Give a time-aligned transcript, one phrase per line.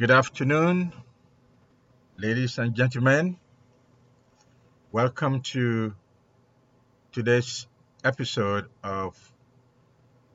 [0.00, 0.94] Good afternoon,
[2.16, 3.36] ladies and gentlemen.
[4.92, 5.94] Welcome to
[7.12, 7.66] today's
[8.02, 9.14] episode of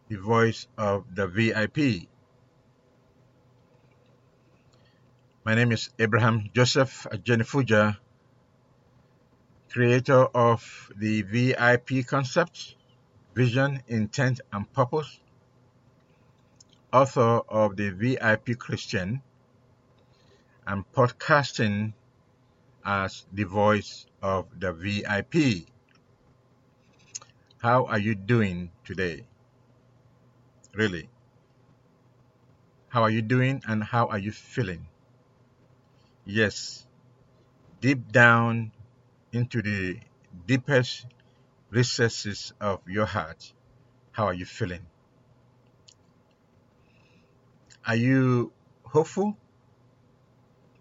[0.08, 2.08] The Voice of the VIP.
[5.44, 7.98] My name is Abraham Joseph Ajenifuja,
[9.72, 12.76] creator of the VIP concept,
[13.34, 15.20] vision, intent, and purpose,
[16.94, 19.24] author of the VIP Christian,
[20.68, 21.94] and podcasting
[22.86, 25.68] as the voice of the VIP.
[27.58, 29.26] How are you doing today?
[30.74, 31.10] Really?
[32.90, 34.88] How are you doing and how are you feeling?
[36.26, 36.86] Yes,
[37.82, 38.72] deep down
[39.32, 40.00] into the
[40.48, 41.06] deepest
[41.70, 43.52] recesses of your heart,
[44.12, 44.86] how are you feeling?
[47.86, 48.52] Are you
[48.84, 49.38] hopeful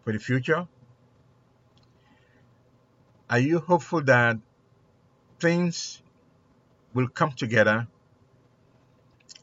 [0.04, 0.68] for the future?
[3.28, 4.38] Are you hopeful that
[5.40, 6.02] things
[6.92, 7.88] will come together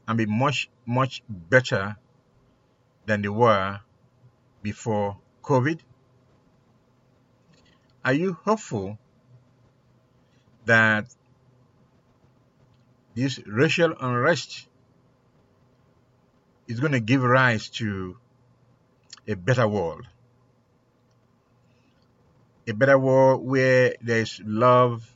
[0.08, 1.98] and be much, much better
[3.06, 3.80] than they were
[4.62, 5.80] before COVID?
[8.06, 8.98] Are you hopeful
[10.66, 11.08] that
[13.16, 14.68] this racial unrest
[16.68, 18.18] is going to give rise to
[19.28, 20.08] a better world?
[22.68, 25.12] A better world where there is love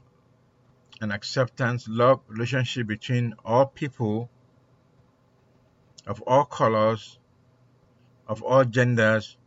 [1.02, 4.30] and acceptance, love relationship between all people
[6.08, 7.18] of all colors,
[8.28, 9.38] of all genders,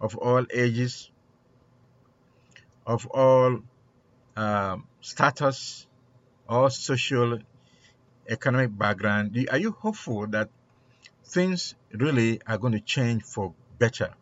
[0.00, 1.10] of all ages,
[2.86, 3.60] of all
[4.36, 5.86] um, status,
[6.48, 7.38] all social,
[8.28, 9.36] economic background.
[9.50, 10.48] Are you hopeful that
[11.24, 14.14] things really are going to change for better?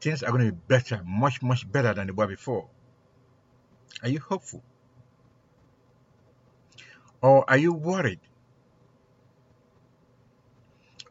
[0.00, 2.68] Things are going to be better, much, much better than they were before.
[4.02, 4.62] Are you hopeful?
[7.20, 8.20] Or are you worried?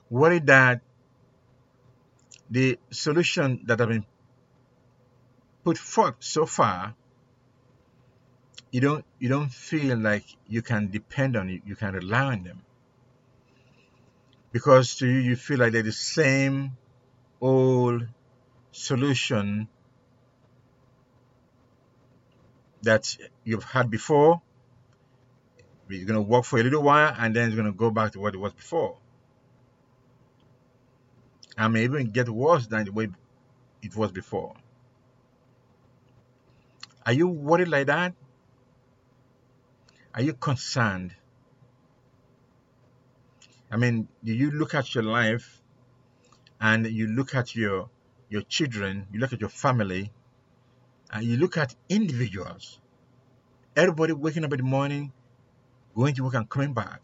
[0.10, 0.82] Worried that
[2.50, 4.06] the solution that have been
[5.64, 6.94] put forth so far,
[8.72, 12.44] you don't you don't feel like you can depend on it, you can rely on
[12.44, 12.62] them.
[14.52, 16.78] Because to you you feel like they're the same
[17.42, 18.08] old
[18.76, 19.68] solution
[22.84, 24.42] that you've had before.
[25.90, 28.12] It's going to work for a little while and then it's going to go back
[28.14, 28.98] to what it was before.
[31.58, 33.08] And may even get worse than the way
[33.82, 34.56] it was before.
[37.06, 38.14] Are you worried like that?
[40.14, 41.16] Are you concerned?
[43.72, 45.62] I mean, do you look at your life
[46.60, 47.90] and you look at your
[48.30, 50.12] your children, you look at your family,
[51.12, 52.80] and you look at individuals.
[53.76, 55.12] Everybody waking up in the morning,
[55.96, 57.02] going to work and coming back.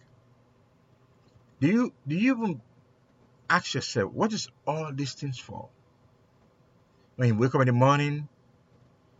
[1.59, 2.61] Do you do you even
[3.49, 5.69] ask yourself what is all these things for?
[7.17, 8.27] When you wake up in the morning,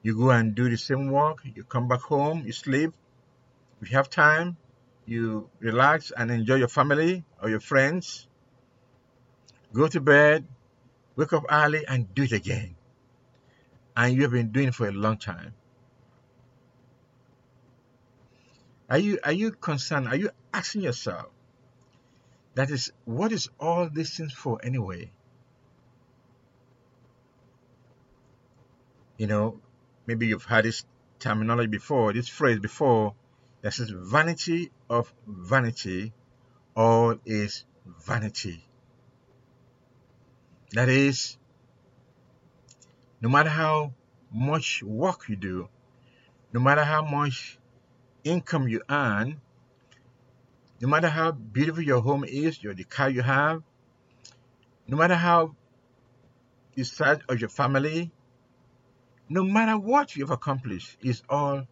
[0.02, 2.94] you go and do the same work, you come back home, you sleep.
[3.82, 4.58] If you have time,
[5.06, 8.28] you relax and enjoy your family or your friends.
[9.74, 10.48] Go to bed,
[11.22, 12.76] wake up early and do it again.
[13.96, 15.54] And you have been doing it for a long time.
[18.90, 20.08] Are you are you concerned?
[20.08, 21.28] Are you asking yourself
[22.56, 25.12] that is what is all these things for anyway?
[29.18, 29.60] You know,
[30.08, 30.84] maybe you've heard this
[31.20, 33.14] terminology before, this phrase before
[33.62, 36.14] that says vanity of vanity,
[36.76, 38.66] all is vanity.
[40.74, 41.38] That is,
[43.20, 43.94] no matter how
[44.32, 45.68] much work you do,
[46.54, 47.60] no matter how much
[48.24, 49.42] income you earn,
[50.80, 53.62] no matter how beautiful your home is, your the car you have,
[54.88, 55.56] no matter how
[56.76, 58.12] the size of your family,
[59.30, 61.68] no matter what you've accomplished, it's all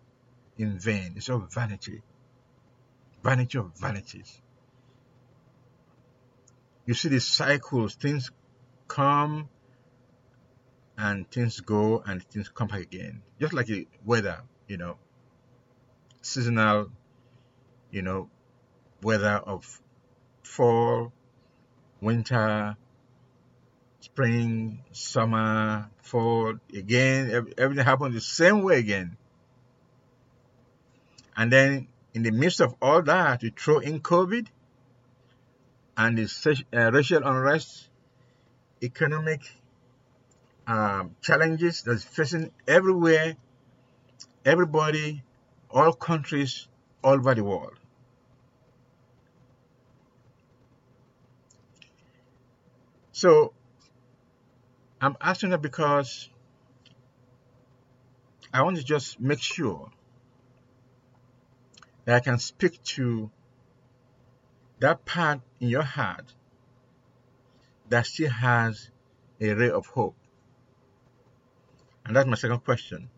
[0.57, 1.13] in vain.
[1.15, 2.01] It's all vanity.
[3.23, 4.41] Vanity of vanities.
[6.85, 8.31] You see the cycles, things
[8.89, 9.47] come
[10.97, 13.21] and things go and things come back again.
[13.39, 14.97] Just like the weather, you know,
[16.21, 16.91] seasonal,
[17.91, 18.29] you know,
[19.01, 19.79] weather of
[20.43, 21.13] fall,
[22.01, 22.75] winter,
[24.01, 29.15] spring, summer, fall, again, everything happens the same way again.
[31.37, 34.47] And then in the midst of all that, you throw in COVID
[35.95, 37.88] and the uh, racial unrest
[38.81, 39.41] economic
[40.67, 43.35] um, challenges that's facing everywhere,
[44.45, 45.23] everybody,
[45.69, 46.67] all countries
[47.03, 47.79] all over the world.
[53.11, 53.53] So
[55.01, 56.29] I'm asking that because
[58.53, 59.89] I want to just make sure
[62.05, 63.29] that I can speak to
[64.79, 66.33] that part in your heart
[67.89, 68.89] that still has
[69.41, 70.15] a ray of hope.
[72.05, 73.09] And that's my second question.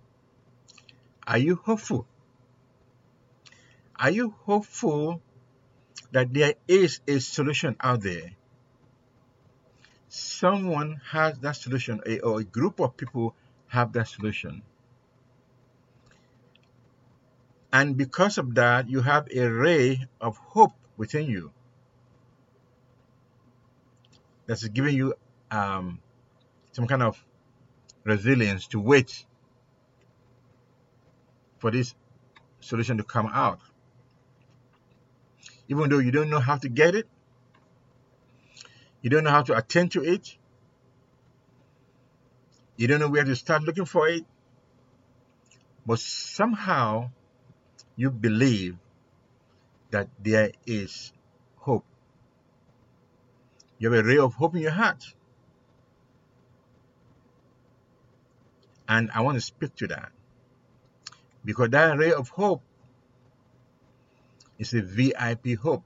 [1.28, 2.08] Are you hopeful?
[3.98, 5.22] Are you hopeful
[6.12, 8.32] that there is a solution out there?
[10.10, 13.36] Someone has that solution, eh, or a group of people
[13.68, 14.62] have that solution.
[17.72, 21.54] And because of that, you have a ray of hope within you
[24.46, 25.14] that's giving you
[25.50, 26.00] um,
[26.72, 27.24] some kind of
[28.04, 29.26] resilience to wait
[31.60, 31.94] for this
[32.60, 33.60] solution to come out.
[35.68, 37.08] Even though you don't know how to get it,
[39.02, 40.36] you don't know how to attend to it,
[42.78, 44.26] you don't know where to start looking for it,
[45.86, 47.10] but somehow
[47.96, 48.78] you believe
[49.92, 51.12] that there is
[51.58, 51.86] hope.
[53.82, 55.04] You have a ray of hope in your heart.
[58.88, 60.12] And I want to speak to that.
[61.44, 62.62] Because that ray of hope
[64.60, 65.82] is a VIP hope.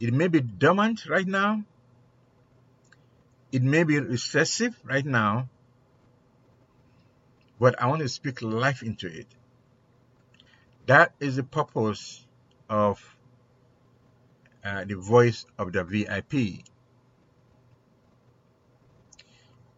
[0.00, 1.62] It may be dormant right now.
[3.52, 5.48] It may be recessive right now.
[7.60, 9.28] But I want to speak life into it.
[10.86, 12.26] That is the purpose
[12.68, 13.15] of
[14.66, 16.64] uh, the voice of the VIP.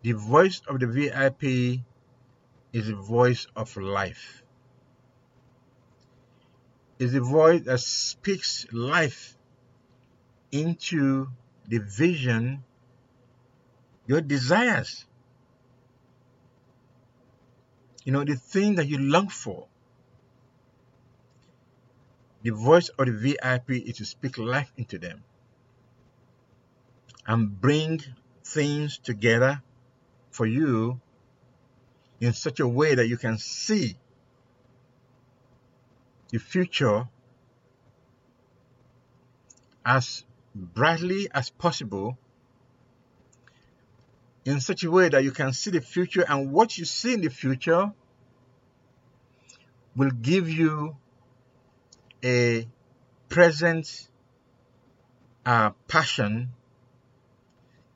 [0.02, 1.82] The voice of the VIP
[2.72, 4.42] is the voice of life.
[6.98, 9.36] Is the voice that speaks life
[10.50, 11.28] into
[11.66, 12.64] the vision,
[14.06, 15.04] your desires.
[18.04, 19.66] You know, the thing that you long for.
[22.42, 25.24] The voice of the VIP is to speak life into them
[27.26, 28.00] and bring
[28.44, 29.62] things together
[30.30, 31.00] for you
[32.20, 33.96] in such a way that you can see
[36.30, 37.08] the future
[39.84, 40.24] as
[40.54, 42.18] brightly as possible
[44.44, 47.20] in such a way that you can see the future and what you see in
[47.20, 47.92] the future
[49.96, 50.96] will give you
[52.22, 52.66] a
[53.28, 54.08] present
[55.46, 56.50] uh, passion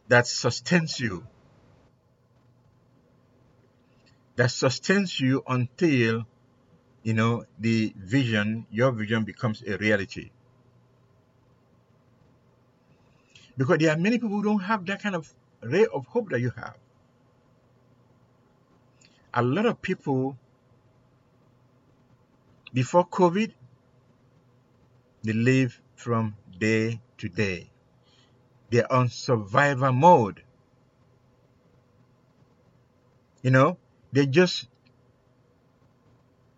[0.08, 1.26] that sustains you.
[4.36, 6.26] That sustains you until,
[7.02, 10.30] you know, the vision, your vision becomes a reality.
[13.56, 16.40] Because there are many people who don't have that kind of ray of hope that
[16.40, 16.76] you have.
[19.34, 20.36] A lot of people
[22.72, 23.52] before COVID
[25.22, 27.70] they live from day to day.
[28.70, 30.42] They're on survival mode.
[33.42, 33.76] You know,
[34.12, 34.68] they're just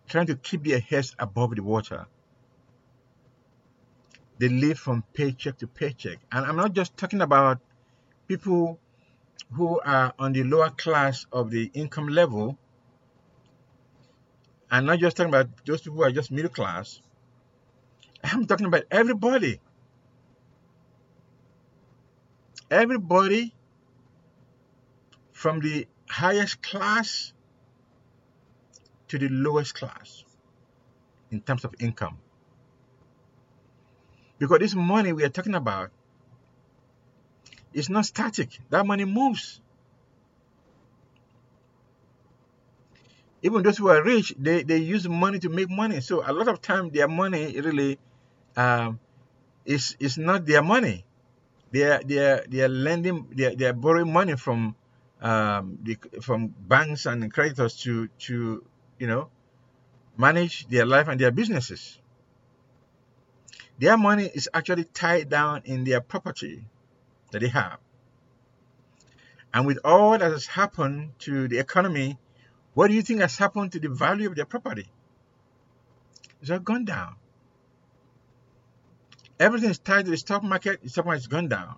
[0.07, 2.05] trying to keep their heads above the water.
[4.37, 6.19] They live from paycheck to paycheck.
[6.31, 7.59] And I'm not just talking about
[8.27, 8.79] people
[9.51, 12.57] who are on the lower class of the income level.
[14.69, 16.99] I'm not just talking about those people who are just middle class.
[18.31, 19.59] I'm talking about everybody.
[22.71, 23.53] Everybody
[25.31, 27.33] from the highest class
[29.09, 30.23] to the lowest class
[31.29, 32.17] in terms of income.
[34.39, 35.91] Because this money we are talking about
[37.73, 39.61] is not static, that money moves.
[43.41, 46.01] Even those who are rich, they, they use money to make money.
[46.01, 47.99] So a lot of time their money really
[48.55, 48.99] um,
[49.65, 51.05] is not their money.
[51.71, 54.75] They are they are they are lending they are, they are borrowing money from
[55.21, 58.63] um, the, from banks and creditors to to
[58.99, 59.29] you know
[60.17, 61.99] manage their life and their businesses.
[63.77, 66.65] Their money is actually tied down in their property
[67.31, 67.79] that they have.
[69.53, 72.17] And with all that has happened to the economy,
[72.73, 74.87] what do you think has happened to the value of their property?
[76.41, 77.15] It's all gone down.
[79.39, 80.81] Everything is tied to the stock market.
[80.83, 81.75] The stock market has gone down.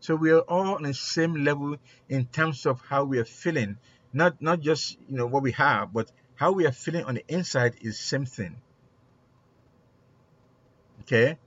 [0.00, 1.76] So we are all on the same level
[2.08, 3.78] in terms of how we are feeling.
[4.12, 7.24] Not not just you know what we have, but how we are feeling on the
[7.28, 8.56] inside is same thing.
[11.02, 11.38] Okay?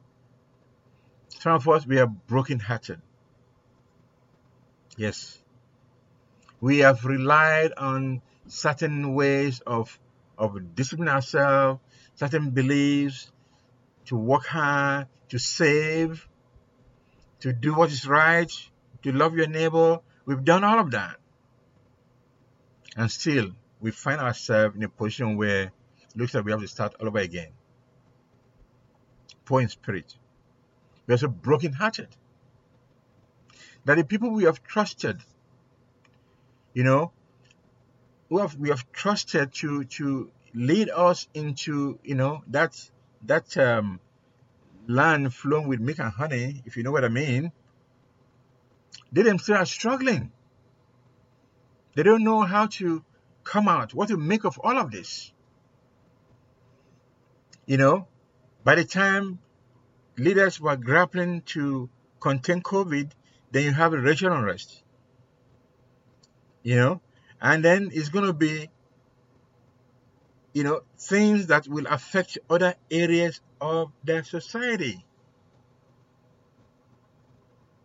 [1.27, 3.01] Some of us we are broken hearted.
[4.98, 5.38] Yes.
[6.62, 10.00] We have relied on certain ways of
[10.38, 11.81] of disciplining ourselves,
[12.15, 13.31] certain beliefs,
[14.05, 16.27] to work hard, to save,
[17.39, 18.51] to do what is right,
[19.03, 20.00] to love your neighbor.
[20.25, 21.17] We've done all of that.
[22.97, 25.71] And still, we find ourselves in a position where it
[26.15, 27.50] looks like we have to start all over again.
[29.45, 30.15] Poor in spirit.
[31.05, 32.07] We are so broken hearted
[33.85, 35.19] that the people we have trusted,
[36.74, 37.12] you know,
[38.29, 42.89] who have we have trusted to to lead us into, you know, that
[43.27, 44.00] that um,
[44.88, 47.51] land flowing with milk and honey, if you know what I mean,
[49.12, 50.32] they themselves are struggling.
[51.96, 53.03] They don't know how to
[53.44, 55.32] come out, what to make of all of this.
[57.65, 58.08] You know,
[58.63, 59.39] by the time
[60.17, 61.89] leaders were grappling to
[62.20, 63.12] contain COVID,
[63.51, 64.82] then you have a racial unrest.
[66.63, 67.01] You know,
[67.41, 68.70] and then it's going to be,
[70.55, 75.05] you know, things that will affect other areas of their society.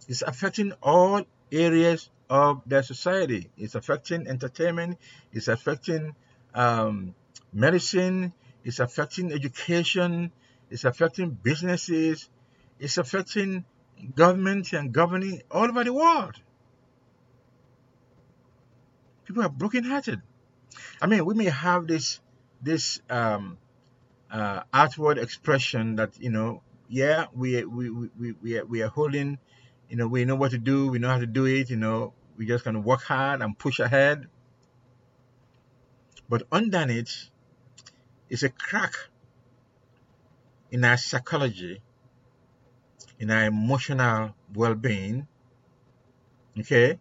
[0.07, 3.50] It's affecting all areas of their society.
[3.59, 4.99] It's affecting entertainment.
[5.33, 6.15] It's affecting
[6.55, 7.17] um,
[7.53, 8.33] medicine.
[8.62, 10.31] It's affecting education.
[10.71, 12.29] It's affecting businesses.
[12.79, 13.65] It's affecting
[14.15, 16.37] government and governing all over the world.
[19.25, 20.23] People are broken-hearted.
[21.03, 22.21] I mean, we may have this
[22.62, 23.59] this um,
[24.31, 29.38] uh, outward expression that you know, yeah, we we we we are, we are holding,
[29.88, 32.12] you know, we know what to do, we know how to do it, you know,
[32.37, 34.26] we just gonna work hard and push ahead.
[36.29, 37.29] But underneath
[38.29, 38.95] is a crack
[40.71, 41.83] in our psychology,
[43.19, 45.26] in our emotional well-being,
[46.59, 47.00] okay?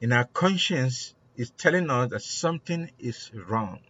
[0.00, 3.80] In our conscience is telling us that something is wrong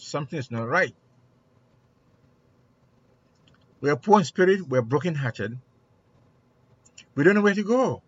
[0.00, 0.94] something is not right.
[3.80, 5.58] We are poor in spirit, we are broken-hearted.
[7.14, 8.02] We don't know where to go.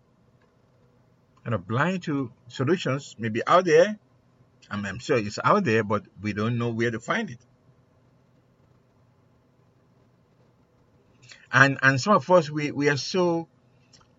[1.45, 3.97] And are blind to solutions, maybe out there.
[4.69, 7.39] I mean, I'm sure it's out there, but we don't know where to find it.
[11.51, 13.47] And and some of us we, we are so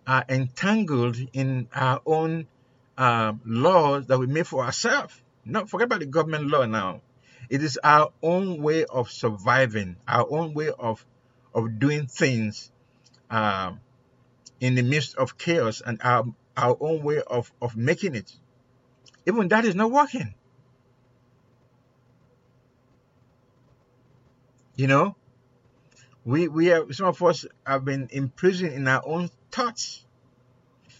[0.07, 2.47] uh, entangled in our own
[2.97, 5.19] uh, laws that we make for ourselves.
[5.43, 7.01] Not forget about the government law now.
[7.49, 11.05] It is our own way of surviving, our own way of
[11.53, 12.71] of doing things
[13.29, 13.79] um,
[14.59, 16.25] in the midst of chaos, and our
[16.57, 18.31] our own way of of making it.
[19.25, 20.33] Even that is not working.
[24.75, 25.15] You know,
[26.25, 30.04] we we have some of us have been imprisoned in our own thoughts,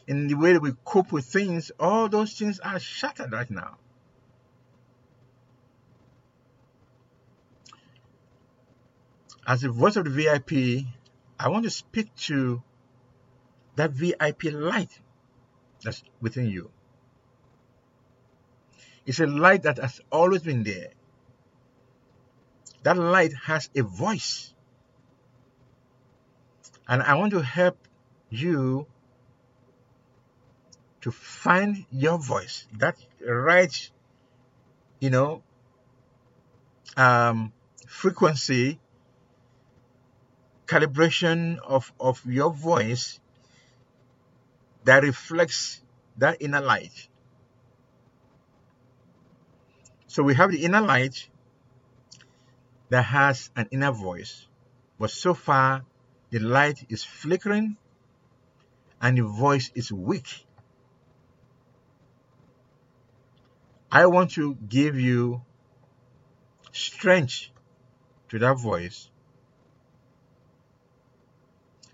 [0.07, 1.71] in the way that we cope with things.
[1.79, 3.77] All those things are shattered right now.
[9.45, 10.85] as a voice of the VIP,
[11.39, 12.61] I want to speak to
[13.75, 14.99] that VIP light
[15.83, 16.71] that's within you.
[19.05, 20.89] It's a light that has always been there.
[22.83, 24.53] That light has a voice.
[26.87, 27.77] And I want to help
[28.29, 28.87] you
[31.05, 33.91] to find your voice, that right,
[34.99, 35.43] you know,
[36.97, 37.53] um,
[37.85, 38.79] frequency
[40.65, 43.19] calibration of, of your voice
[44.85, 45.79] that reflects
[46.17, 47.07] that inner light.
[50.07, 51.29] So we have the inner light
[52.89, 54.47] that has an inner voice,
[54.97, 55.85] but so far
[56.31, 57.77] the light is flickering
[58.99, 60.44] and the voice is weak.
[63.95, 65.41] I want to give you
[66.73, 67.47] strength
[68.27, 69.09] to that voice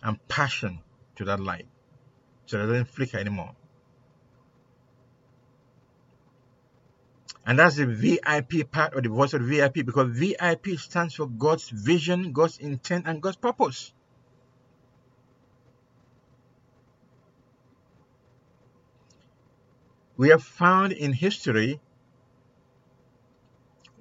[0.02, 0.80] and passion
[1.18, 1.68] to that light
[2.48, 3.56] so that it doesn't flicker anymore.
[7.46, 11.28] And that's the VIP part of the voice of the VIP because VIP stands for
[11.28, 13.94] God's vision, God's intent, and God's purpose.
[20.18, 21.80] We have found in history,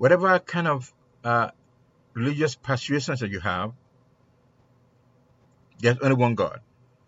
[0.00, 0.90] whatever kind of
[1.24, 1.50] uh,
[2.14, 3.74] religious persuasions that you have,
[5.78, 6.60] there's only one God.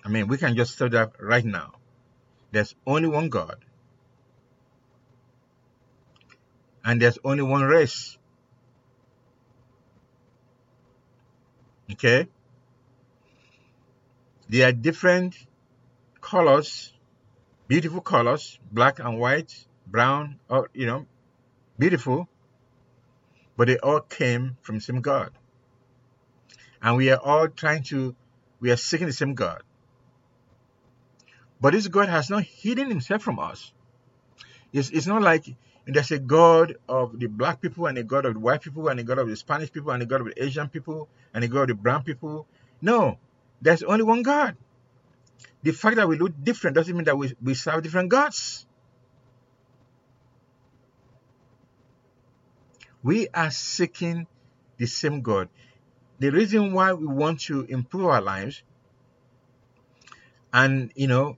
[0.04, 1.72] I mean, we can just say that right now.
[2.50, 3.64] There's only one God.
[6.84, 8.18] And there's only one race.
[11.92, 12.28] Okay?
[14.50, 15.34] There are different
[16.20, 16.92] colors,
[17.68, 21.06] beautiful colors, black and white, brown, or, you know,
[21.78, 22.28] beautiful.
[23.62, 25.30] But they all came from the same God.
[26.82, 28.16] And we are all trying to,
[28.58, 29.62] we are seeking the same God.
[31.60, 33.72] But this God has not hidden himself from us.
[34.72, 35.44] It's, it's not like
[35.86, 38.98] there's a God of the black people and a God of the white people and
[38.98, 41.46] a God of the Spanish people and a God of the Asian people and a
[41.46, 42.48] God of the brown people.
[42.80, 43.16] No,
[43.60, 44.56] there's only one God.
[45.62, 48.66] The fact that we look different doesn't mean that we, we serve different gods.
[53.02, 54.26] We are seeking
[54.78, 55.48] the same God.
[56.18, 58.62] The reason why we want to improve our lives
[60.52, 61.36] and, you know,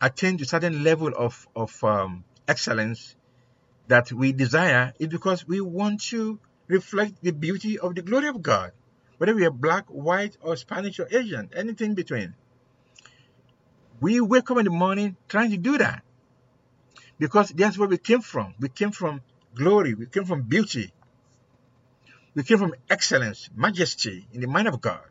[0.00, 3.16] attain to certain level of, of um, excellence
[3.88, 6.38] that we desire is because we want to
[6.68, 8.72] reflect the beauty of the glory of God.
[9.18, 12.34] Whether we are black, white, or Spanish or Asian, anything between.
[14.00, 16.02] We wake up in the morning trying to do that.
[17.18, 18.54] Because that's where we came from.
[18.58, 19.20] We came from
[19.54, 19.94] glory.
[19.94, 20.92] We came from beauty.
[22.40, 25.04] We came from excellence, majesty in the mind of God.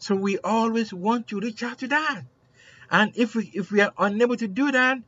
[0.00, 2.22] So we always want to reach out to that.
[2.90, 4.98] And if we if we are unable to do that,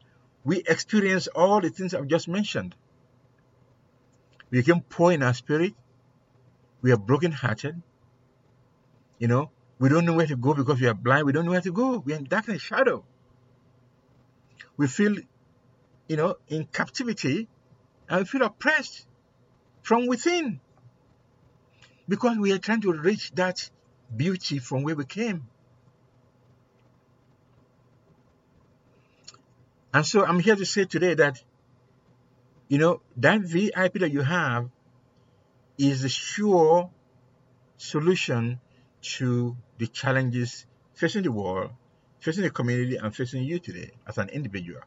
[0.45, 2.77] we experience all the things I've just mentioned.
[4.51, 5.75] We become poor in our spirit.
[6.81, 7.83] We are broken-hearted.
[9.19, 9.51] You know,
[9.81, 11.27] we don't know where to go because we are blind.
[11.27, 11.99] We don't know where to go.
[11.99, 13.05] We're in darkness, shadow.
[14.77, 15.17] We feel,
[16.07, 17.49] you know, in captivity
[18.19, 19.07] we feel oppressed
[19.83, 20.61] from within
[22.09, 23.71] because we are trying to reach that
[24.15, 25.47] beauty from where we came.
[29.93, 31.43] And so I'm here to say today that,
[32.69, 34.69] you know, that VIP that you have
[35.79, 36.91] is the sure
[37.77, 38.61] solution
[39.03, 41.71] to the challenges facing the world,
[42.21, 44.81] facing the community, and facing you today as an individual.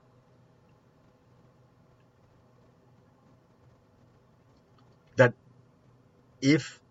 [6.43, 6.81] If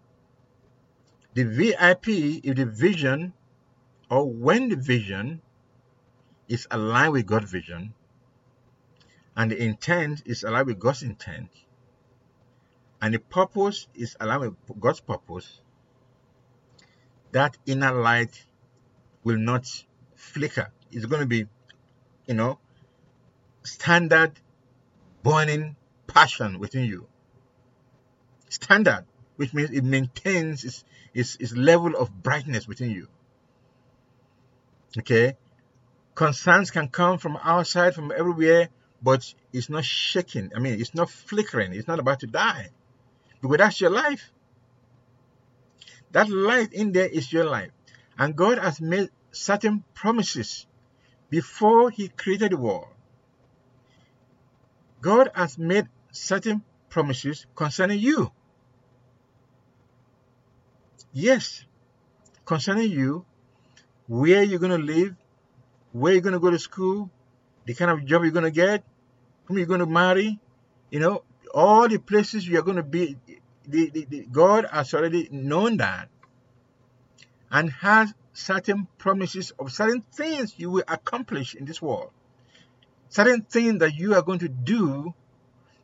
[1.34, 2.08] the VIP
[2.42, 3.34] is the vision,
[4.10, 5.42] or when the vision
[6.48, 7.92] is aligned with God's vision,
[9.36, 11.50] and the intent is aligned with God's intent,
[13.02, 15.60] and the purpose is aligned with God's purpose,
[17.32, 18.44] that inner light
[19.22, 19.66] will not
[20.14, 20.72] flicker.
[20.90, 21.46] It's going to be,
[22.26, 22.58] you know,
[23.64, 24.32] standard
[25.22, 27.06] burning passion within you.
[28.48, 29.04] Standard,
[29.36, 33.08] which means it maintains its, its, its level of brightness within you.
[34.98, 35.36] Okay?
[36.14, 38.68] Concerns can come from outside, from everywhere,
[39.02, 40.52] but it's not shaking.
[40.54, 41.72] I mean, it's not flickering.
[41.72, 42.68] It's not about to die.
[43.40, 44.30] Because that's your life.
[46.12, 47.70] That light in there is your life.
[48.18, 50.66] And God has made certain promises
[51.30, 52.88] before He created the world.
[55.00, 58.30] God has made certain promises concerning you.
[61.12, 61.64] Yes,
[62.44, 63.26] concerning you,
[64.06, 65.14] where you're going to live,
[65.92, 67.10] where you're going to go to school,
[67.66, 68.82] the kind of job you're going to get,
[69.44, 70.40] whom you're going to marry,
[70.90, 71.22] you know,
[71.54, 73.16] all the places you're going to be.
[73.68, 76.08] The, the, the, God has already known that
[77.50, 82.10] and has certain promises of certain things you will accomplish in this world,
[83.10, 85.14] certain things that you are going to do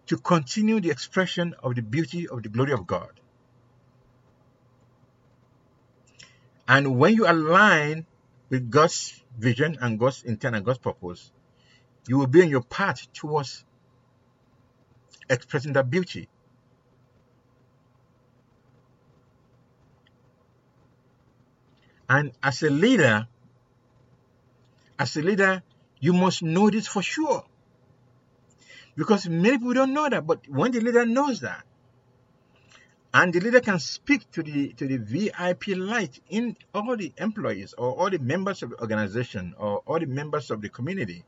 [0.07, 3.11] to continue the expression of the beauty of the glory of God.
[6.69, 8.05] And when you align
[8.51, 11.33] with God's vision and God's intent and God's purpose,
[12.07, 13.65] you will be on your path towards
[15.31, 16.29] expressing that beauty.
[22.09, 23.27] And as a leader,
[24.99, 25.63] as a leader,
[26.01, 27.45] you must know this for sure.
[28.97, 31.65] Because many people don't know that, but when the leader knows that,
[33.14, 37.75] and the leader can speak to the to the VIP light in all the employees
[37.79, 41.25] or all the members of the organization or all the members of the community.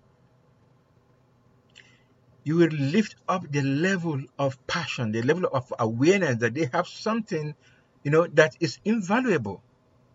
[2.44, 6.86] You will lift up the level of passion, the level of awareness that they have
[6.86, 7.54] something,
[8.02, 9.62] you know, that is invaluable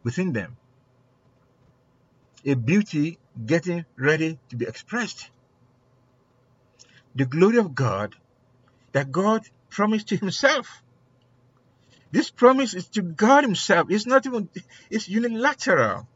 [0.04, 0.58] within them.
[2.46, 5.30] A beauty getting ready to be expressed.
[7.16, 8.16] The glory of God
[8.92, 10.84] that God promised to Himself
[12.12, 13.88] This promise is to God Himself.
[13.90, 14.50] It's not even,
[14.90, 16.08] it's unilateral,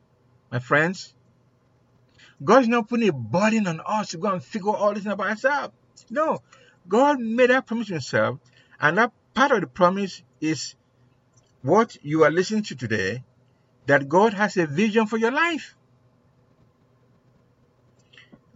[0.52, 1.14] my friends.
[2.44, 5.18] God is not putting a burden on us to go and figure all this out
[5.18, 5.74] by ourselves.
[6.10, 6.40] No.
[6.88, 8.40] God made that promise Himself,
[8.80, 10.76] and that part of the promise is
[11.62, 13.24] what you are listening to today
[13.86, 15.76] that God has a vision for your life.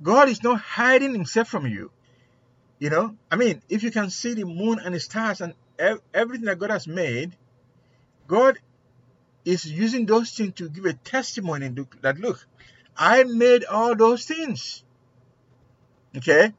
[0.02, 1.92] God is not hiding Himself from you.
[2.80, 6.46] You know, I mean, if you can see the moon and the stars and everything
[6.46, 7.36] that God has made,
[8.28, 8.60] God
[9.46, 11.70] is using those things to give a testimony
[12.02, 12.46] that look,
[12.96, 14.84] I made all those things.
[16.16, 16.54] Okay?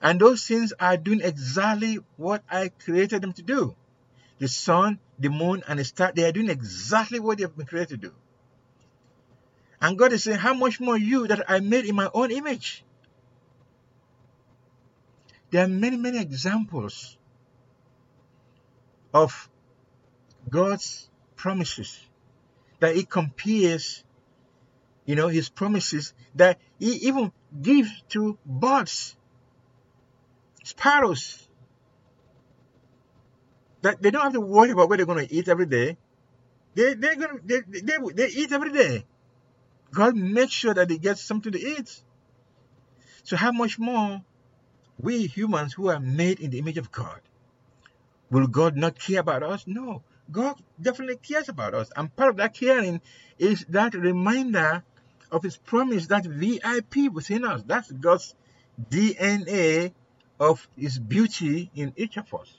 [0.00, 3.74] And those things are doing exactly what I created them to do.
[4.38, 7.66] The sun, the moon, and the star, they are doing exactly what they have been
[7.66, 8.14] created to do.
[9.80, 12.84] And God is saying, How much more you that I made in my own image?
[15.50, 17.17] There are many, many examples
[19.12, 19.48] of
[20.48, 21.98] God's promises
[22.80, 24.04] that He compares,
[25.04, 29.16] you know, His promises that He even gives to birds,
[30.64, 31.48] sparrows,
[33.82, 35.96] that they don't have to worry about what they're going to eat every day.
[36.74, 39.04] They, they're going to, they, they, they eat every day.
[39.92, 42.02] God makes sure that they get something to eat.
[43.22, 44.22] So how much more
[45.00, 47.20] we humans who are made in the image of God,
[48.30, 49.64] will God not care about us?
[49.66, 50.02] No.
[50.30, 51.90] God definitely cares about us.
[51.96, 53.00] And part of that caring
[53.38, 54.82] is that reminder
[55.30, 57.62] of his promise, that VIP within us.
[57.66, 58.34] That's God's
[58.90, 59.92] DNA
[60.38, 62.54] of his beauty in each of us.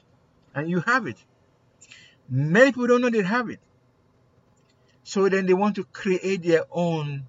[0.53, 1.17] And you have it.
[2.29, 3.59] Many people don't know they have it.
[5.03, 7.27] So then they want to create their own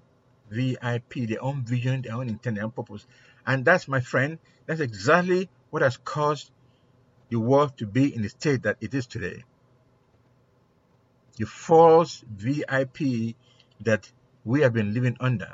[0.49, 3.07] VIP, their own vision, their own intent, their own purpose.
[3.45, 6.51] And that's, my friend, that's exactly what has caused
[7.31, 9.43] the world to be in the state that it is today.
[11.37, 13.35] The false VIP
[13.79, 14.11] that
[14.43, 15.53] we have been living under.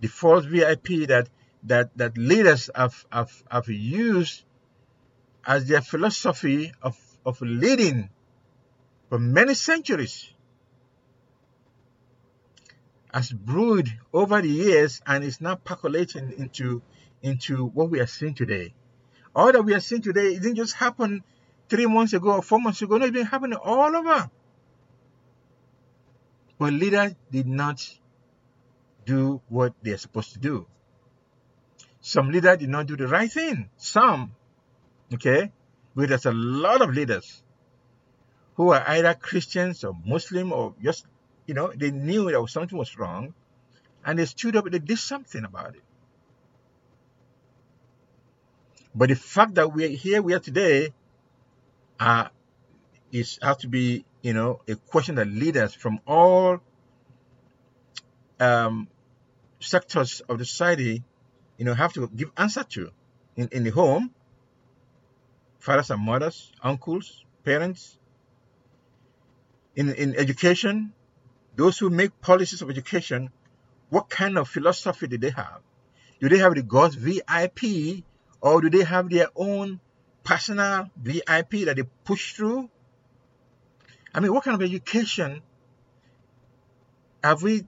[0.00, 1.28] The false VIP that
[1.64, 4.44] that that leaders have, have, have used
[5.44, 8.08] as their philosophy of, of leading
[9.10, 10.32] for many centuries
[13.12, 16.80] has brewed over the years and is now percolating into
[17.20, 18.72] into what we are seeing today.
[19.34, 21.22] All that we are seeing today it didn't just happen
[21.68, 22.98] three months ago or four months ago.
[22.98, 24.30] No, it's been happening all over.
[26.58, 27.80] But leaders did not
[29.06, 30.66] do what they're supposed to do.
[32.00, 33.70] Some leaders did not do the right thing.
[33.76, 34.32] Some,
[35.14, 35.52] okay?
[35.94, 37.42] But there's a lot of leaders
[38.54, 41.06] who are either Christians or Muslim or just
[41.50, 43.34] you know, they knew that something was wrong
[44.04, 45.82] and they stood up and they did something about it.
[48.94, 50.92] But the fact that we're here, we are today,
[51.98, 52.28] uh,
[53.12, 56.60] is has to be, you know, a question that leaders from all
[58.38, 58.88] um,
[59.60, 61.02] sectors of the society,
[61.58, 62.90] you know, have to give answer to.
[63.36, 64.10] In, in the home,
[65.60, 67.96] fathers and mothers, uncles, parents,
[69.76, 70.92] in, in education,
[71.56, 73.30] those who make policies of education,
[73.88, 75.60] what kind of philosophy do they have?
[76.20, 78.04] Do they have the God's VIP
[78.40, 79.80] or do they have their own
[80.24, 82.68] personal VIP that they push through?
[84.14, 85.42] I mean, what kind of education
[87.22, 87.66] have we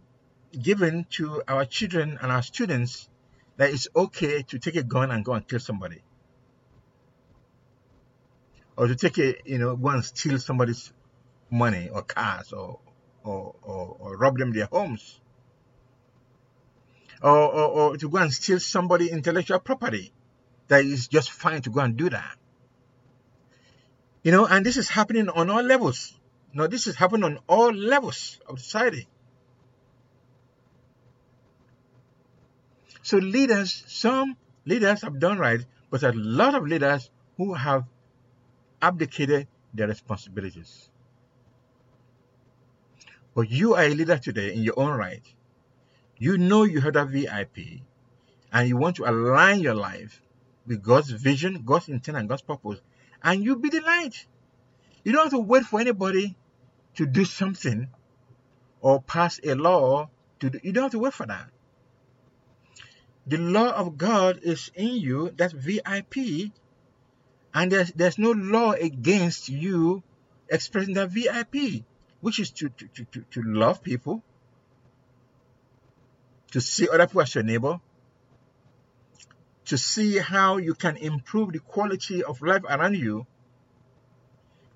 [0.52, 3.08] given to our children and our students
[3.56, 6.02] that it's okay to take a gun and go and kill somebody?
[8.76, 10.92] Or to take a, you know, go and steal somebody's
[11.50, 12.80] money or cars or
[13.24, 15.20] or, or, or rob them their homes.
[17.22, 20.12] Or, or, or to go and steal somebody intellectual property.
[20.72, 22.36] That is just fine to go and do that.
[24.22, 26.18] You know, and this is happening on all levels.
[26.54, 29.06] No, this is happening on all levels of society.
[33.02, 37.84] So leaders, some leaders have done right, but a lot of leaders who have
[38.80, 40.88] abdicated their responsibilities.
[43.34, 45.34] But you are a leader today in your own right.
[46.16, 47.82] You know you have a VIP
[48.50, 50.22] and you want to align your life
[50.66, 52.80] with God's vision, God's intent, and God's purpose.
[53.22, 54.26] And you be the light.
[55.04, 56.36] You don't have to wait for anybody
[56.96, 57.88] to do something
[58.80, 61.48] or pass a law to do, you don't have to wait for that.
[63.26, 66.52] The law of God is in you, that's VIP,
[67.54, 70.02] and there's there's no law against you
[70.48, 71.84] expressing that VIP
[72.22, 74.22] which is to, to, to, to love people,
[76.52, 77.80] to see other people as your neighbor,
[79.72, 83.26] to see how you can improve the quality of life around you,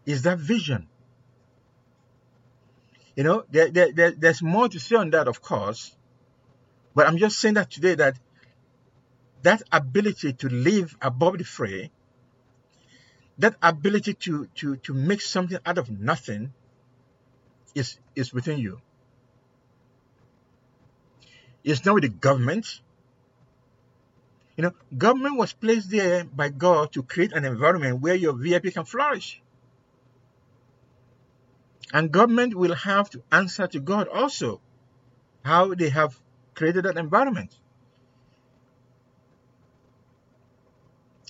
[0.06, 0.88] is that vision.
[3.14, 5.94] You know, there, there, there, there's more to say on that, of course,
[6.94, 8.18] but I'm just saying that today that
[9.42, 11.90] that ability to live above the fray,
[13.36, 16.54] that ability to, to, to make something out of nothing
[17.74, 18.80] is, is within you.
[21.64, 22.80] It's not with the government.
[24.56, 28.72] You know, government was placed there by God to create an environment where your VIP
[28.72, 29.42] can flourish.
[31.92, 34.60] And government will have to answer to God also
[35.44, 36.18] how they have
[36.54, 37.54] created that environment.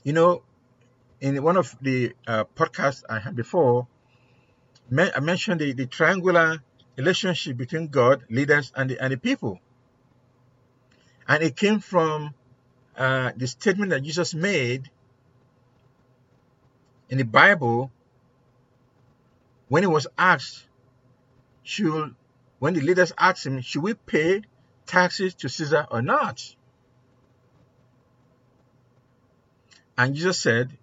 [0.05, 0.43] You know,
[1.21, 3.89] in one of the uh, podcasts I had before,
[4.97, 6.63] I mentioned the, the triangular
[6.97, 9.59] relationship between God, leaders, and the, and the people.
[11.29, 12.35] And it came from
[12.97, 14.91] uh, the statement that Jesus made
[17.09, 17.91] in the Bible
[19.69, 20.65] when he was asked,
[21.63, 22.15] should,
[22.59, 24.43] when the leaders asked him, should we pay
[24.87, 26.55] taxes to Caesar or not?
[29.99, 30.77] And Jesus said,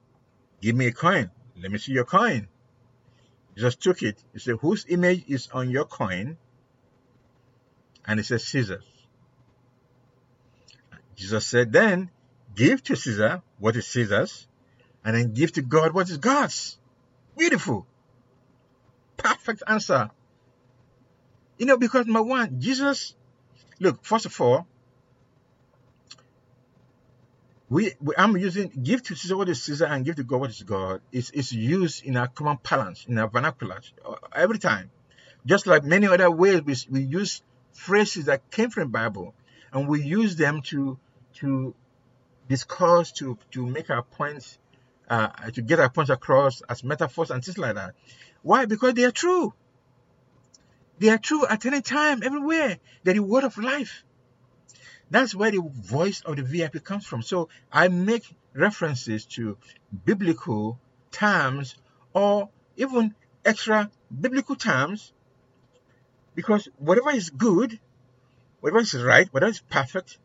[0.62, 1.30] Give me a coin.
[1.62, 2.48] Let me see your coin.
[3.56, 4.18] Jesus took it.
[4.34, 6.38] He said, Whose image is on your coin?
[8.06, 8.93] And he said, Caesar's.
[11.16, 12.10] Jesus said, Then
[12.56, 14.48] give to Caesar what is Caesar's,
[15.04, 16.78] and then give to God what is God's.
[17.38, 17.86] Beautiful.
[19.18, 20.10] Perfect answer.
[21.58, 23.16] You know, because number one, Jesus,
[23.80, 24.68] look, first of all,
[27.70, 30.50] we, we, I'm using give to Caesar what is Caesar and give to God what
[30.50, 31.02] is God.
[31.12, 33.82] It's, it's used in our common parlance, in our vernacular,
[34.34, 34.92] every time.
[35.46, 37.42] Just like many other ways, we, we use
[37.74, 39.34] phrases that came from the Bible,
[39.72, 40.98] and we use them to
[41.44, 41.76] to
[42.48, 44.58] discuss, to to make our points,
[45.10, 47.96] uh, to get our points across as metaphors and things like that.
[48.42, 48.66] Why?
[48.66, 49.54] Because they are true.
[51.00, 52.80] They are true at any time, everywhere.
[53.04, 54.06] They're the word of life.
[55.10, 57.22] That's where the voice of the VIP comes from.
[57.22, 59.58] So I make references to
[60.06, 60.80] biblical
[61.12, 61.76] terms
[62.14, 65.12] or even extra biblical terms
[66.36, 67.80] because whatever is good,
[68.62, 70.18] whatever is right, whatever is perfect,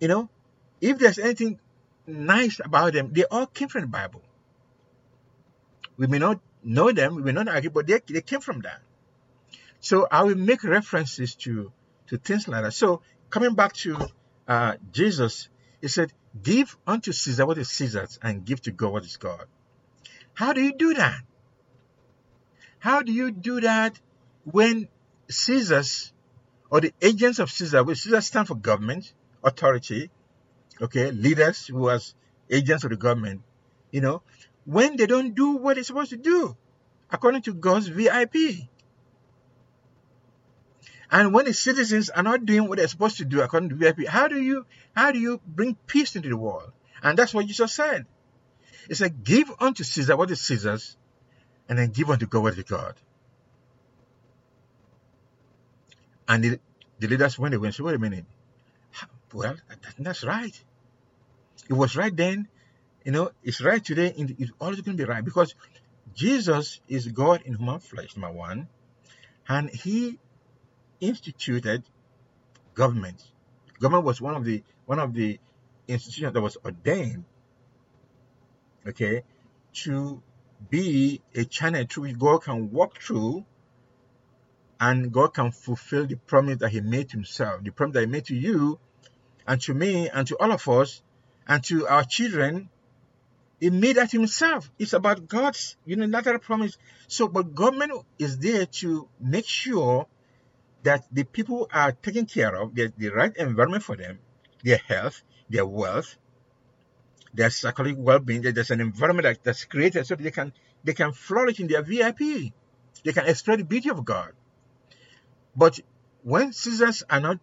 [0.00, 0.28] you know,
[0.80, 1.58] if there's anything
[2.06, 4.22] nice about them, they all came from the Bible.
[5.96, 8.80] We may not know them, we may not agree, but they, they came from that.
[9.80, 11.72] So I will make references to
[12.08, 12.72] to things like that.
[12.72, 13.96] So coming back to
[14.46, 15.48] uh, Jesus,
[15.80, 19.44] he said, Give unto Caesar what is Caesar's and give to God what is God.
[20.34, 21.20] How do you do that?
[22.78, 23.98] How do you do that
[24.44, 24.88] when
[25.28, 26.12] Caesar's
[26.70, 30.10] or the agents of Caesar, which Caesar stand for government, authority,
[30.80, 32.00] okay, leaders who are
[32.50, 33.42] agents of the government,
[33.90, 34.22] you know,
[34.64, 36.56] when they don't do what they're supposed to do
[37.10, 38.68] according to God's VIP?
[41.10, 44.06] And when the citizens are not doing what they're supposed to do according to VIP,
[44.06, 46.70] how do you how do you bring peace into the world?
[47.02, 48.04] And that's what Jesus said.
[48.88, 50.96] He said, Give unto Caesar what is Caesar's,
[51.68, 52.94] and then give unto God what is God.
[56.26, 56.60] And the,
[56.98, 58.26] the leaders, when they went, said, Wait a minute.
[59.32, 59.56] Well,
[59.98, 60.58] that's right.
[61.68, 62.48] It was right then.
[63.04, 64.12] You know, it's right today.
[64.16, 65.54] It's always going to be right because
[66.14, 68.68] Jesus is God in human flesh, number one.
[69.48, 70.18] And he
[71.00, 71.84] instituted
[72.74, 73.22] government.
[73.80, 75.38] Government was one of the one of the
[75.86, 77.24] institutions that was ordained,
[78.86, 79.22] okay,
[79.84, 80.22] to
[80.70, 83.44] be a channel through which God can walk through
[84.80, 88.06] and God can fulfill the promise that He made to Himself, the promise that He
[88.06, 88.78] made to you
[89.48, 91.02] and to me and to all of us
[91.48, 92.68] and to our children.
[93.58, 94.70] He made that Himself.
[94.78, 96.78] It's about God's unilateral promise.
[97.08, 100.06] So, but government is there to make sure
[100.84, 104.20] that the people are taken care of, there's the right environment for them,
[104.62, 106.16] their health, their wealth,
[107.34, 108.42] their psychological well-being.
[108.42, 110.52] There's an environment that, that's created so they can
[110.84, 112.52] they can flourish in their VIP.
[113.04, 114.32] They can express the beauty of God.
[115.56, 115.80] But
[116.22, 117.38] when citizens are not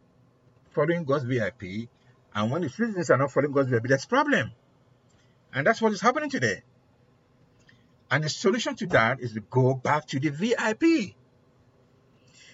[0.76, 1.90] following God's VIP,
[2.36, 4.52] and when the citizens are not following God's VIP, there's problem.
[5.54, 6.62] And that's what is happening today.
[8.12, 11.16] And the solution to that is to go back to the VIP.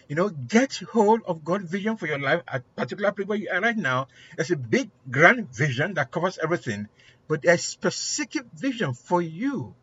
[0.07, 3.49] You know, get hold of God's vision for your life at particular place where you
[3.51, 4.07] are right now.
[4.35, 6.87] There's a big, grand vision that covers everything,
[7.27, 9.73] but there's specific vision for you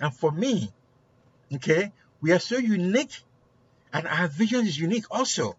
[0.00, 0.72] and for me.
[1.54, 3.20] Okay, we are so unique,
[3.92, 5.56] and our vision is unique also.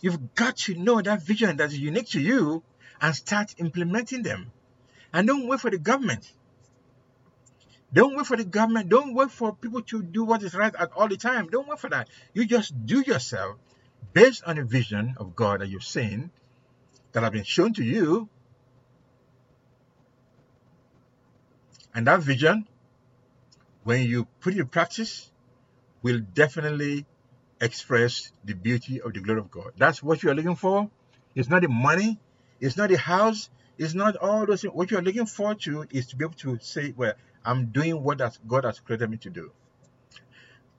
[0.00, 2.62] You've got to know that vision that is unique to you
[3.00, 4.52] and start implementing them.
[5.12, 6.30] And don't wait for the government.
[7.92, 8.88] Don't wait for the government.
[8.90, 11.48] Don't wait for people to do what is right at all the time.
[11.48, 12.08] Don't wait for that.
[12.34, 13.56] You just do yourself
[14.12, 16.30] based on a vision of God that you've seen,
[17.12, 18.28] that have been shown to you.
[21.94, 22.66] And that vision,
[23.84, 25.30] when you put it in practice,
[26.02, 27.06] will definitely
[27.60, 29.72] express the beauty of the glory of God.
[29.76, 30.90] That's what you are looking for.
[31.34, 32.18] It's not the money,
[32.60, 34.74] it's not the house, it's not all those things.
[34.74, 38.18] What you're looking for to is to be able to say, Well, I'm doing what
[38.46, 39.52] God has created me to do.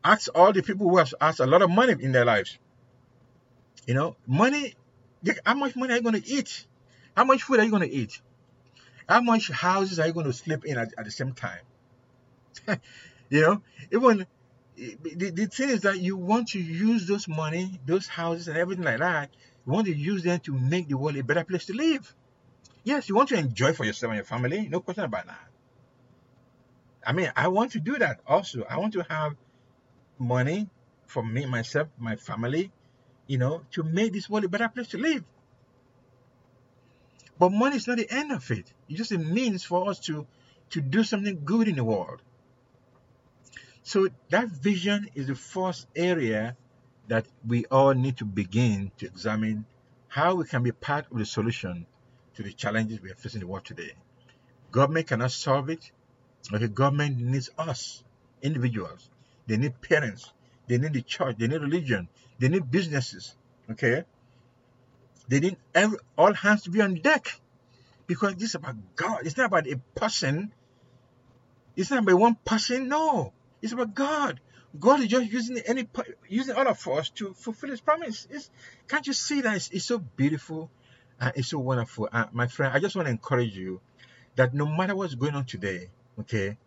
[0.03, 2.57] Ask all the people who have asked a lot of money in their lives.
[3.85, 4.75] You know, money,
[5.45, 6.65] how much money are you going to eat?
[7.15, 8.21] How much food are you going to eat?
[9.07, 11.61] How much houses are you going to sleep in at, at the same time?
[13.29, 13.61] you know,
[13.91, 14.27] even
[14.79, 18.85] the, the thing is that you want to use those money, those houses, and everything
[18.85, 19.29] like that.
[19.65, 22.13] You want to use them to make the world a better place to live.
[22.83, 25.47] Yes, you want to enjoy for yourself and your family, no question about that.
[27.05, 28.63] I mean, I want to do that also.
[28.69, 29.35] I want to have
[30.17, 30.69] money
[31.07, 32.71] for me, myself, my family,
[33.27, 35.23] you know, to make this world a better place to live.
[37.37, 38.71] But money is not the end of it.
[38.87, 40.27] It's just a means for us to
[40.71, 42.21] to do something good in the world.
[43.89, 46.55] So that vision is the first area
[47.07, 49.65] that we all need to begin to examine
[50.07, 51.87] how we can be part of the solution
[52.35, 53.93] to the challenges we are facing in the world today.
[54.69, 55.89] Government cannot solve it.
[56.53, 58.03] Okay, government needs us,
[58.43, 59.09] individuals.
[59.47, 60.33] They need parents.
[60.67, 61.37] They need the church.
[61.39, 62.09] They need religion.
[62.37, 63.35] They need businesses.
[63.71, 64.03] Okay.
[65.27, 67.41] They need every, all hands to be on deck
[68.05, 69.21] because this is about God.
[69.25, 70.53] It's not about a person.
[71.75, 72.87] It's not about one person.
[72.87, 74.39] No, it's about God.
[74.79, 75.87] God is just using any
[76.27, 78.27] using all of us to fulfill His promise.
[78.29, 78.49] It's,
[78.87, 80.69] can't you see that it's, it's so beautiful
[81.19, 82.73] and it's so wonderful, uh, my friend?
[82.73, 83.81] I just want to encourage you
[84.35, 86.57] that no matter what's going on today, okay,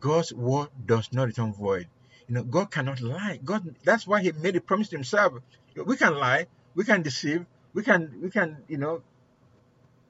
[0.00, 1.86] God's word does not return void.
[2.28, 3.38] You know, God cannot lie.
[3.44, 5.34] God, that's why He made a promise to Himself.
[5.76, 9.02] We can lie, we can deceive, we can, we can, you know,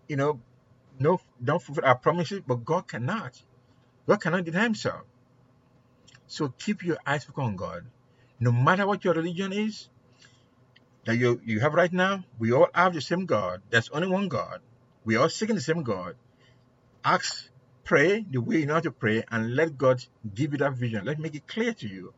[0.09, 0.41] you know,
[0.99, 3.41] no, don't fulfill our promises, but God cannot.
[4.07, 5.03] God cannot deny Himself.
[6.31, 7.87] So keep your eyes focused on God.
[8.39, 9.89] No matter what your religion is
[11.05, 13.63] that you, you have right now, we all have the same God.
[13.69, 14.61] There's only one God.
[15.05, 16.15] We all seeking the same God.
[17.05, 17.51] Ask
[17.83, 21.05] pray the way you know how to pray and let God give you that vision.
[21.05, 22.15] Let make it clear to you.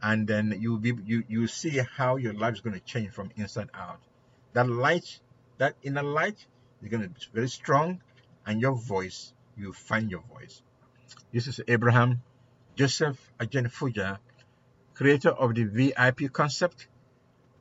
[0.00, 3.30] And then you'll be you you see how your life is going to change from
[3.36, 4.00] inside out.
[4.54, 5.20] That light,
[5.58, 6.46] that inner light
[6.82, 8.00] is going to be very strong,
[8.46, 10.62] and your voice, you find your voice.
[11.34, 12.22] This is Abraham
[12.76, 14.18] Joseph Agyeng-Fuja,
[14.94, 16.88] creator of the VIP concept,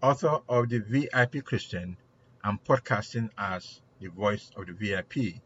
[0.01, 1.97] author of the VIP Christian,
[2.43, 5.41] and podcasting as the voice of the VIP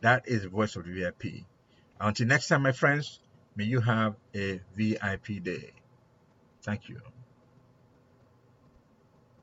[0.00, 1.44] That is voice of the VIP.
[2.00, 3.20] Until next time, my friends,
[3.56, 5.72] may you have a VIP day.
[6.62, 7.00] Thank you.